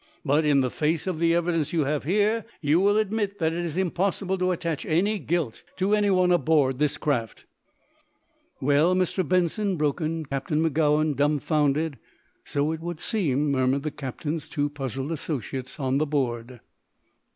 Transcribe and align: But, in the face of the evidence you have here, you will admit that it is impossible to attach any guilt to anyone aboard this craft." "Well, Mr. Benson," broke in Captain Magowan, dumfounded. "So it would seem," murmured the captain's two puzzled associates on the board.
But, 0.25 0.45
in 0.45 0.61
the 0.61 0.71
face 0.71 1.05
of 1.05 1.19
the 1.19 1.35
evidence 1.35 1.73
you 1.73 1.83
have 1.83 2.05
here, 2.05 2.43
you 2.59 2.79
will 2.79 2.97
admit 2.97 3.37
that 3.37 3.53
it 3.53 3.63
is 3.63 3.77
impossible 3.77 4.35
to 4.39 4.49
attach 4.49 4.83
any 4.83 5.19
guilt 5.19 5.61
to 5.75 5.93
anyone 5.93 6.31
aboard 6.31 6.79
this 6.79 6.97
craft." 6.97 7.45
"Well, 8.59 8.95
Mr. 8.95 9.21
Benson," 9.23 9.75
broke 9.77 10.01
in 10.01 10.25
Captain 10.25 10.59
Magowan, 10.59 11.13
dumfounded. 11.13 11.99
"So 12.43 12.71
it 12.71 12.79
would 12.79 12.99
seem," 12.99 13.51
murmured 13.51 13.83
the 13.83 13.91
captain's 13.91 14.47
two 14.47 14.69
puzzled 14.71 15.11
associates 15.11 15.79
on 15.79 15.99
the 15.99 16.07
board. 16.07 16.61